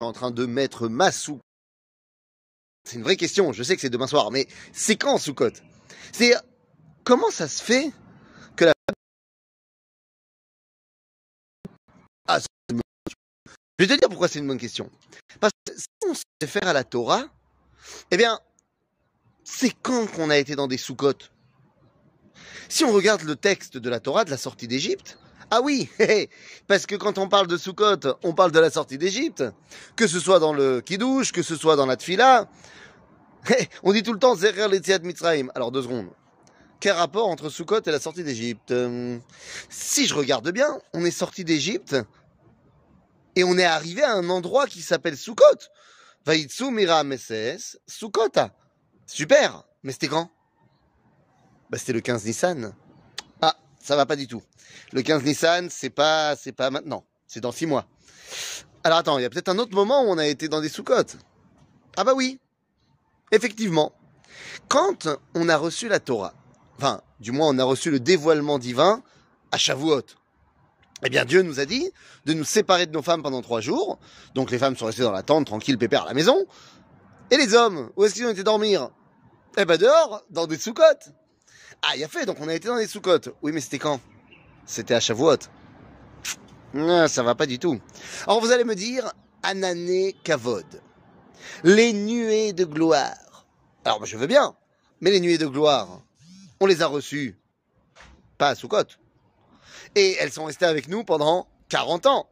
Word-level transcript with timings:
en 0.00 0.12
train 0.12 0.30
de 0.30 0.46
mettre 0.46 0.88
ma 0.88 1.10
sou. 1.10 1.40
C'est 2.84 2.96
une 2.96 3.02
vraie 3.02 3.16
question, 3.16 3.52
je 3.52 3.62
sais 3.62 3.74
que 3.74 3.80
c'est 3.80 3.90
demain 3.90 4.06
soir, 4.06 4.30
mais 4.30 4.46
c'est 4.72 4.96
quand 4.96 5.18
Soukot 5.18 5.50
C'est 6.12 6.34
comment 7.04 7.30
ça 7.30 7.48
se 7.48 7.62
fait 7.62 7.92
que 8.56 8.64
la 8.64 8.72
ah, 12.28 12.38
Je 12.70 12.74
vais 13.78 13.86
te 13.86 13.98
dire 13.98 14.08
pourquoi 14.08 14.28
c'est 14.28 14.38
une 14.38 14.46
bonne 14.46 14.58
question. 14.58 14.90
Parce 15.40 15.52
que 15.66 15.76
si 15.76 15.86
on 16.08 16.14
se 16.14 16.22
réfère 16.40 16.68
à 16.68 16.72
la 16.72 16.84
Torah, 16.84 17.26
eh 18.10 18.16
bien, 18.16 18.40
c'est 19.44 19.74
quand 19.82 20.06
qu'on 20.06 20.30
a 20.30 20.38
été 20.38 20.54
dans 20.54 20.68
des 20.68 20.78
Soukotes 20.78 21.32
Si 22.68 22.84
on 22.84 22.92
regarde 22.92 23.22
le 23.22 23.36
texte 23.36 23.76
de 23.76 23.90
la 23.90 24.00
Torah 24.00 24.24
de 24.24 24.30
la 24.30 24.38
sortie 24.38 24.68
d'Égypte, 24.68 25.18
ah 25.50 25.60
oui, 25.62 25.88
parce 26.66 26.86
que 26.86 26.94
quand 26.94 27.18
on 27.18 27.28
parle 27.28 27.46
de 27.46 27.56
Sukkot, 27.56 28.18
on 28.22 28.34
parle 28.34 28.52
de 28.52 28.58
la 28.58 28.70
sortie 28.70 28.98
d'Égypte, 28.98 29.44
que 29.96 30.06
ce 30.06 30.20
soit 30.20 30.38
dans 30.38 30.52
le 30.52 30.80
Kiddush, 30.80 31.32
que 31.32 31.42
ce 31.42 31.56
soit 31.56 31.76
dans 31.76 31.86
la 31.86 31.96
Tfila. 31.96 32.48
On 33.82 33.92
dit 33.92 34.02
tout 34.02 34.12
le 34.12 34.18
temps 34.18 34.34
Zerer 34.34 34.68
Letziat 34.68 34.98
Mitzrayim. 34.98 35.50
Alors 35.54 35.70
deux 35.70 35.82
secondes. 35.82 36.10
Quel 36.80 36.92
rapport 36.92 37.28
entre 37.28 37.48
Sukkot 37.48 37.80
et 37.86 37.90
la 37.90 38.00
sortie 38.00 38.24
d'Égypte? 38.24 38.74
Si 39.68 40.06
je 40.06 40.14
regarde 40.14 40.50
bien, 40.50 40.78
on 40.92 41.04
est 41.04 41.10
sorti 41.10 41.44
d'Égypte 41.44 41.96
et 43.36 43.44
on 43.44 43.56
est 43.56 43.64
arrivé 43.64 44.02
à 44.02 44.12
un 44.12 44.28
endroit 44.28 44.66
qui 44.66 44.82
s'appelle 44.82 45.16
Sukkot. 45.16 45.44
Vaitsu 46.26 46.70
Mira 46.70 47.04
Meses 47.04 47.78
Sukkota. 47.86 48.54
Super, 49.06 49.64
mais 49.82 49.92
c'était 49.92 50.08
quand? 50.08 50.30
Bah, 51.70 51.78
C'était 51.78 51.94
le 51.94 52.00
15 52.00 52.26
Nissan. 52.26 52.74
Ça 53.88 53.96
va 53.96 54.04
pas 54.04 54.16
du 54.16 54.26
tout. 54.26 54.42
Le 54.92 55.00
15 55.00 55.22
Nissan, 55.22 55.68
c'est 55.70 55.88
pas, 55.88 56.36
c'est 56.36 56.52
pas 56.52 56.68
maintenant. 56.68 57.06
C'est 57.26 57.40
dans 57.40 57.52
six 57.52 57.64
mois. 57.64 57.86
Alors 58.84 58.98
attends, 58.98 59.16
il 59.16 59.22
y 59.22 59.24
a 59.24 59.30
peut-être 59.30 59.48
un 59.48 59.58
autre 59.58 59.74
moment 59.74 60.02
où 60.02 60.08
on 60.08 60.18
a 60.18 60.26
été 60.26 60.46
dans 60.48 60.60
des 60.60 60.68
sous-côtes. 60.68 61.16
Ah 61.96 62.04
bah 62.04 62.12
oui. 62.14 62.38
Effectivement. 63.32 63.94
Quand 64.68 65.08
on 65.34 65.48
a 65.48 65.56
reçu 65.56 65.88
la 65.88 66.00
Torah, 66.00 66.34
enfin, 66.76 67.00
du 67.18 67.32
moins 67.32 67.48
on 67.48 67.58
a 67.58 67.64
reçu 67.64 67.90
le 67.90 67.98
dévoilement 67.98 68.58
divin 68.58 69.02
à 69.52 69.56
Shavuot, 69.56 70.02
eh 71.06 71.08
bien 71.08 71.24
Dieu 71.24 71.40
nous 71.40 71.58
a 71.58 71.64
dit 71.64 71.90
de 72.26 72.34
nous 72.34 72.44
séparer 72.44 72.84
de 72.84 72.92
nos 72.92 73.00
femmes 73.00 73.22
pendant 73.22 73.40
trois 73.40 73.62
jours. 73.62 73.98
Donc 74.34 74.50
les 74.50 74.58
femmes 74.58 74.76
sont 74.76 74.84
restées 74.84 75.02
dans 75.04 75.12
la 75.12 75.22
tente, 75.22 75.46
tranquilles, 75.46 75.78
pépères 75.78 76.02
à 76.02 76.08
la 76.08 76.14
maison. 76.14 76.44
Et 77.30 77.38
les 77.38 77.54
hommes, 77.54 77.88
où 77.96 78.04
est-ce 78.04 78.12
qu'ils 78.12 78.26
ont 78.26 78.30
été 78.32 78.42
dormir? 78.42 78.90
Eh 79.56 79.64
ben 79.64 79.78
dehors, 79.78 80.24
dans 80.28 80.46
des 80.46 80.58
sous-côtes. 80.58 81.08
Ah, 81.82 81.96
il 81.96 82.04
a 82.04 82.08
fait, 82.08 82.26
donc 82.26 82.38
on 82.40 82.48
a 82.48 82.54
été 82.54 82.68
dans 82.68 82.76
des 82.76 82.86
sous-côtes. 82.86 83.30
Oui, 83.42 83.52
mais 83.52 83.60
c'était 83.60 83.78
quand? 83.78 84.00
C'était 84.66 84.94
à 84.94 85.00
Shavuot. 85.00 85.38
Non, 86.74 87.08
ça 87.08 87.22
va 87.22 87.34
pas 87.34 87.46
du 87.46 87.58
tout. 87.58 87.80
Alors 88.24 88.40
vous 88.40 88.50
allez 88.50 88.64
me 88.64 88.74
dire, 88.74 89.10
Anané 89.42 90.14
Kavod. 90.24 90.66
Les 91.64 91.92
nuées 91.92 92.52
de 92.52 92.64
gloire. 92.64 93.46
Alors 93.84 94.04
je 94.04 94.16
veux 94.16 94.26
bien, 94.26 94.54
mais 95.00 95.10
les 95.10 95.20
nuées 95.20 95.38
de 95.38 95.46
gloire, 95.46 96.02
on 96.60 96.66
les 96.66 96.82
a 96.82 96.86
reçues 96.86 97.38
pas 98.36 98.50
à 98.50 98.54
Soukot. 98.54 98.84
Et 99.94 100.16
elles 100.20 100.32
sont 100.32 100.44
restées 100.44 100.66
avec 100.66 100.88
nous 100.88 101.04
pendant 101.04 101.48
40 101.70 102.06
ans. 102.06 102.28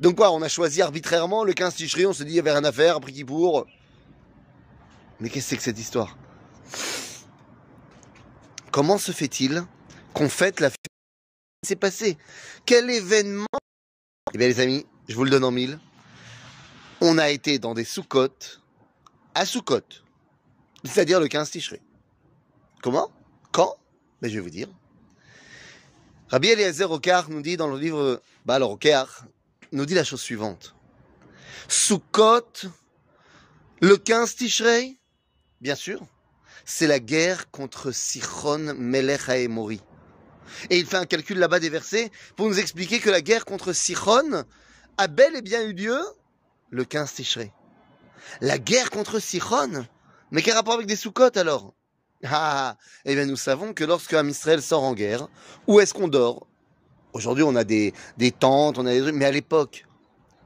Donc 0.00 0.16
quoi, 0.16 0.32
on 0.32 0.42
a 0.42 0.48
choisi 0.48 0.82
arbitrairement 0.82 1.44
le 1.44 1.52
15 1.52 1.74
Tichri, 1.74 2.06
on 2.06 2.12
se 2.12 2.22
dit 2.22 2.32
il 2.32 2.36
y 2.36 2.40
avait 2.40 2.52
rien 2.52 2.64
à 2.64 2.72
faire, 2.72 2.96
après 2.96 3.12
qui. 3.12 3.24
Mais 5.20 5.28
qu'est-ce 5.30 5.44
que 5.46 5.50
c'est 5.50 5.56
que 5.56 5.62
cette 5.62 5.78
histoire? 5.78 6.16
Comment 8.74 8.98
se 8.98 9.12
fait-il 9.12 9.64
qu'on 10.14 10.28
fête 10.28 10.58
la 10.58 10.68
s'est 11.64 11.76
passé 11.76 12.18
Quel 12.66 12.90
événement? 12.90 13.46
Eh 14.32 14.36
bien 14.36 14.48
les 14.48 14.58
amis, 14.58 14.84
je 15.06 15.14
vous 15.14 15.22
le 15.22 15.30
donne 15.30 15.44
en 15.44 15.52
mille. 15.52 15.78
On 17.00 17.16
a 17.18 17.30
été 17.30 17.60
dans 17.60 17.72
des 17.72 17.84
sous-côtes 17.84 18.60
à 19.36 19.46
sous-côtes, 19.46 20.02
c'est-à-dire 20.82 21.20
le 21.20 21.28
15 21.28 21.52
Ticherie. 21.52 21.82
Comment? 22.82 23.12
Quand? 23.52 23.76
Ben, 24.20 24.28
je 24.28 24.34
vais 24.34 24.40
vous 24.40 24.50
dire. 24.50 24.68
Rabbi 26.30 26.48
Eliezer 26.48 26.90
Okar 26.90 27.30
nous 27.30 27.42
dit 27.42 27.56
dans 27.56 27.68
le 27.68 27.78
livre 27.78 28.20
Baal 28.44 28.64
Okar, 28.64 29.24
nous 29.70 29.86
dit 29.86 29.94
la 29.94 30.02
chose 30.02 30.20
suivante. 30.20 30.74
Soukot, 31.68 32.66
le 33.80 33.96
15 33.98 34.34
Tishrei, 34.34 34.98
bien 35.60 35.76
sûr, 35.76 36.04
c'est 36.64 36.86
la 36.86 36.98
guerre 36.98 37.50
contre 37.50 37.90
Sichon 37.90 38.74
Melech 38.76 39.28
Haemori. 39.28 39.80
Et 40.70 40.78
il 40.78 40.86
fait 40.86 40.96
un 40.96 41.06
calcul 41.06 41.38
là-bas 41.38 41.60
des 41.60 41.68
versets 41.68 42.10
pour 42.36 42.46
nous 42.46 42.58
expliquer 42.58 43.00
que 43.00 43.10
la 43.10 43.20
guerre 43.20 43.44
contre 43.44 43.72
Sichon 43.72 44.44
a 44.96 45.06
bel 45.06 45.36
et 45.36 45.42
bien 45.42 45.62
eu 45.62 45.72
lieu 45.72 46.00
le 46.70 46.84
15 46.84 47.14
Tishrei. 47.14 47.52
La 48.40 48.58
guerre 48.58 48.90
contre 48.90 49.18
Sichon 49.18 49.86
Mais 50.30 50.42
quel 50.42 50.54
rapport 50.54 50.74
avec 50.74 50.86
des 50.86 50.96
sous-côtes 50.96 51.36
alors? 51.36 51.74
Ah, 52.24 52.76
eh 53.04 53.14
bien 53.14 53.26
nous 53.26 53.36
savons 53.36 53.74
que 53.74 53.84
lorsque 53.84 54.12
Israël 54.12 54.62
sort 54.62 54.82
en 54.82 54.94
guerre, 54.94 55.28
où 55.66 55.80
est-ce 55.80 55.92
qu'on 55.92 56.08
dort? 56.08 56.46
Aujourd'hui 57.12 57.44
on 57.44 57.54
a 57.54 57.64
des, 57.64 57.92
des 58.16 58.30
tentes, 58.30 58.78
on 58.78 58.86
a 58.86 58.92
des 58.92 59.12
mais 59.12 59.26
à 59.26 59.30
l'époque, 59.30 59.86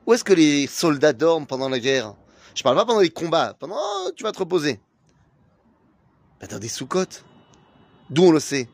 où 0.06 0.12
est-ce 0.12 0.24
que 0.24 0.32
les 0.32 0.66
soldats 0.66 1.12
dorment 1.12 1.46
pendant 1.46 1.68
la 1.68 1.78
guerre? 1.78 2.14
Je 2.54 2.62
parle 2.62 2.76
pas 2.76 2.84
pendant 2.84 3.00
les 3.00 3.10
combats, 3.10 3.54
pendant 3.58 3.76
oh, 3.78 4.10
tu 4.16 4.24
vas 4.24 4.32
te 4.32 4.38
reposer. 4.40 4.80
Ben, 6.40 6.46
dans 6.48 6.58
des 6.58 6.68
sous-côtes. 6.68 7.24
D'où 8.10 8.24
on 8.24 8.30
le 8.30 8.40
sait. 8.40 8.68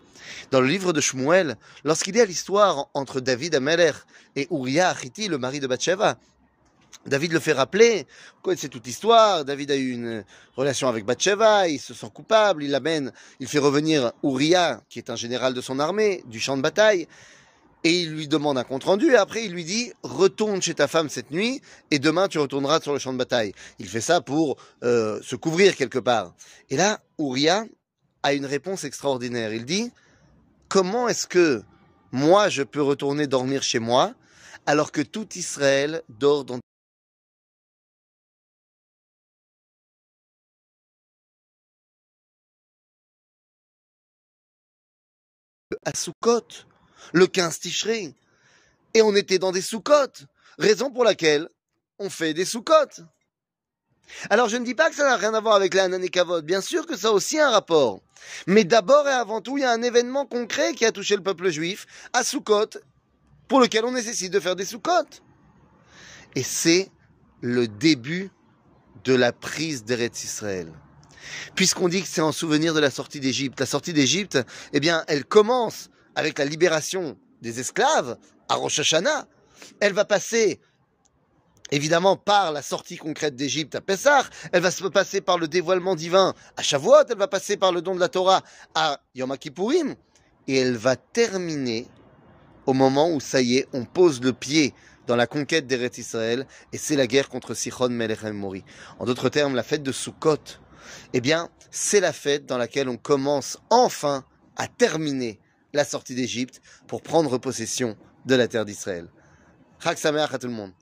Dans 0.50 0.60
le 0.60 0.66
livre 0.66 0.92
de 0.92 1.00
Shmuel, 1.00 1.56
lorsqu'il 1.84 2.16
y 2.16 2.20
a 2.20 2.24
l'histoire 2.24 2.88
entre 2.94 3.20
David 3.20 3.54
Ameler 3.54 3.92
et 4.36 4.48
Uriah 4.50 4.90
Achiti, 4.90 5.28
le 5.28 5.38
mari 5.38 5.60
de 5.60 5.66
Bathsheba, 5.66 6.18
David 7.06 7.32
le 7.32 7.40
fait 7.40 7.52
rappeler, 7.52 8.06
vous 8.36 8.42
connaissez 8.42 8.68
toute 8.68 8.86
l'histoire, 8.86 9.44
David 9.44 9.70
a 9.70 9.76
eu 9.76 9.90
une 9.90 10.24
relation 10.56 10.88
avec 10.88 11.04
Bathsheba, 11.04 11.68
il 11.68 11.78
se 11.78 11.92
sent 11.92 12.08
coupable, 12.14 12.64
il 12.64 12.70
l'amène, 12.70 13.12
il 13.40 13.46
fait 13.46 13.58
revenir 13.58 14.12
Uriah, 14.22 14.80
qui 14.88 14.98
est 14.98 15.10
un 15.10 15.16
général 15.16 15.52
de 15.52 15.60
son 15.60 15.78
armée, 15.80 16.22
du 16.26 16.40
champ 16.40 16.56
de 16.56 16.62
bataille, 16.62 17.06
et 17.84 18.00
il 18.00 18.12
lui 18.12 18.28
demande 18.28 18.58
un 18.58 18.64
compte 18.64 18.84
rendu, 18.84 19.12
et 19.12 19.16
après 19.16 19.44
il 19.44 19.52
lui 19.52 19.64
dit, 19.64 19.92
retourne 20.02 20.60
chez 20.62 20.74
ta 20.74 20.88
femme 20.88 21.08
cette 21.10 21.30
nuit, 21.30 21.60
et 21.90 21.98
demain 21.98 22.28
tu 22.28 22.38
retourneras 22.38 22.80
sur 22.80 22.92
le 22.94 22.98
champ 22.98 23.12
de 23.12 23.18
bataille. 23.18 23.52
Il 23.78 23.88
fait 23.88 24.00
ça 24.00 24.20
pour 24.22 24.56
euh, 24.82 25.20
se 25.22 25.36
couvrir 25.36 25.76
quelque 25.76 25.98
part. 25.98 26.34
Et 26.70 26.76
là, 26.76 27.00
Uriah 27.18 27.64
a 28.22 28.32
une 28.32 28.46
réponse 28.46 28.84
extraordinaire. 28.84 29.52
Il 29.52 29.66
dit, 29.66 29.92
comment 30.68 31.08
est-ce 31.08 31.26
que 31.26 31.62
moi 32.10 32.48
je 32.48 32.62
peux 32.62 32.82
retourner 32.82 33.26
dormir 33.26 33.62
chez 33.62 33.78
moi 33.78 34.14
alors 34.66 34.92
que 34.92 35.02
tout 35.02 35.28
Israël 35.36 36.02
dort 36.08 36.44
dans 36.44 36.58
à 45.84 45.94
Soukot, 45.94 46.64
le 47.12 47.26
15 47.26 47.60
Tishrei. 47.60 48.14
Et 48.94 49.02
on 49.02 49.14
était 49.14 49.38
dans 49.38 49.52
des 49.52 49.62
Soukot, 49.62 50.26
raison 50.58 50.90
pour 50.90 51.04
laquelle 51.04 51.48
on 51.98 52.10
fait 52.10 52.34
des 52.34 52.44
Soukot. 52.44 53.02
Alors 54.30 54.48
je 54.48 54.56
ne 54.56 54.64
dis 54.64 54.74
pas 54.74 54.90
que 54.90 54.96
ça 54.96 55.04
n'a 55.04 55.16
rien 55.16 55.34
à 55.34 55.40
voir 55.40 55.54
avec 55.54 55.74
la 55.74 55.88
Kavod, 56.08 56.44
bien 56.44 56.60
sûr 56.60 56.86
que 56.86 56.96
ça 56.96 57.08
a 57.08 57.10
aussi 57.10 57.38
un 57.38 57.50
rapport. 57.50 58.00
Mais 58.46 58.64
d'abord 58.64 59.08
et 59.08 59.12
avant 59.12 59.40
tout, 59.40 59.58
il 59.58 59.62
y 59.62 59.64
a 59.64 59.72
un 59.72 59.82
événement 59.82 60.26
concret 60.26 60.74
qui 60.74 60.84
a 60.84 60.92
touché 60.92 61.16
le 61.16 61.22
peuple 61.22 61.50
juif 61.50 61.86
à 62.12 62.22
Sukkot, 62.22 62.78
pour 63.48 63.60
lequel 63.60 63.84
on 63.84 63.92
nécessite 63.92 64.32
de 64.32 64.40
faire 64.40 64.56
des 64.56 64.64
Sukkot. 64.64 65.06
Et 66.34 66.42
c'est 66.42 66.90
le 67.40 67.68
début 67.68 68.30
de 69.04 69.14
la 69.14 69.32
prise 69.32 69.84
d'Eretz 69.84 70.24
Israël. 70.24 70.72
Puisqu'on 71.54 71.88
dit 71.88 72.02
que 72.02 72.08
c'est 72.08 72.20
en 72.20 72.32
souvenir 72.32 72.74
de 72.74 72.80
la 72.80 72.90
sortie 72.90 73.20
d'Égypte. 73.20 73.60
La 73.60 73.66
sortie 73.66 73.92
d'Égypte, 73.92 74.38
eh 74.72 74.80
bien, 74.80 75.04
elle 75.08 75.24
commence 75.24 75.90
avec 76.14 76.38
la 76.38 76.44
libération 76.44 77.16
des 77.42 77.60
esclaves 77.60 78.16
à 78.48 78.54
Rosh 78.54 78.80
Hashanah. 78.80 79.26
Elle 79.80 79.92
va 79.92 80.04
passer 80.04 80.60
évidemment 81.70 82.16
par 82.16 82.52
la 82.52 82.62
sortie 82.62 82.96
concrète 82.96 83.36
d'Égypte 83.36 83.74
à 83.74 83.80
Pessah, 83.80 84.24
elle 84.52 84.62
va 84.62 84.70
se 84.70 84.84
passer 84.84 85.20
par 85.20 85.38
le 85.38 85.48
dévoilement 85.48 85.94
divin 85.94 86.34
à 86.56 86.62
Shavuot, 86.62 87.06
elle 87.08 87.16
va 87.16 87.26
passer 87.26 87.56
par 87.56 87.72
le 87.72 87.82
don 87.82 87.94
de 87.94 88.00
la 88.00 88.08
Torah 88.08 88.42
à 88.74 89.00
Yom 89.14 89.36
Kippourim, 89.36 89.94
et 90.46 90.58
elle 90.58 90.76
va 90.76 90.96
terminer 90.96 91.88
au 92.66 92.74
moment 92.74 93.10
où 93.10 93.20
ça 93.20 93.40
y 93.40 93.56
est, 93.56 93.68
on 93.72 93.84
pose 93.84 94.22
le 94.22 94.32
pied 94.32 94.74
dans 95.06 95.16
la 95.16 95.26
conquête 95.26 95.66
d'Eretz 95.66 95.98
Israël, 95.98 96.46
et 96.72 96.78
c'est 96.78 96.96
la 96.96 97.06
guerre 97.06 97.28
contre 97.28 97.54
Sichon 97.54 97.88
Melech 97.88 98.22
Mori. 98.22 98.64
En 98.98 99.04
d'autres 99.04 99.28
termes, 99.28 99.54
la 99.54 99.62
fête 99.62 99.82
de 99.82 99.92
Sukkot, 99.92 100.38
eh 101.12 101.20
bien, 101.20 101.50
c'est 101.70 102.00
la 102.00 102.12
fête 102.12 102.46
dans 102.46 102.58
laquelle 102.58 102.88
on 102.88 102.96
commence 102.96 103.58
enfin 103.70 104.24
à 104.56 104.68
terminer 104.68 105.40
la 105.74 105.84
sortie 105.84 106.14
d'Égypte 106.14 106.62
pour 106.86 107.02
prendre 107.02 107.36
possession 107.36 107.96
de 108.24 108.34
la 108.34 108.48
terre 108.48 108.64
d'Israël. 108.64 109.08
Chag 109.82 109.98
à 110.32 110.38
tout 110.38 110.46
le 110.46 110.52
monde. 110.54 110.72